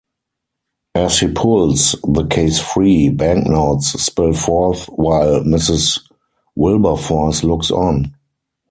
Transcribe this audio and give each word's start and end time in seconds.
As 0.95 1.19
he 1.19 1.31
pulls 1.31 1.91
the 2.03 2.25
case 2.25 2.57
free, 2.59 3.09
banknotes 3.09 3.89
spill 4.03 4.33
forth 4.33 4.85
while 4.87 5.41
Mrs. 5.41 5.99
Wilberforce 6.55 7.43
looks 7.43 7.69
on. 7.69 8.11